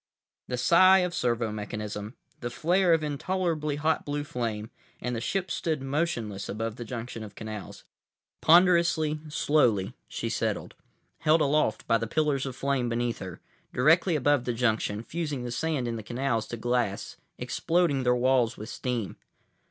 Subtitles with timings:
[0.47, 5.51] ————The sigh of servo mechanism, the flare of intolerably hot blue flame, and the ship
[5.51, 7.83] stood motionless above the junction of canals.
[8.41, 10.73] Ponderously, slowly, she settled;
[11.19, 13.41] held aloft by the pillars of flame beneath her,
[13.73, 18.57] directly above the junction, fusing the sand in the canals to glass, exploding their walls
[18.57, 19.17] with steam.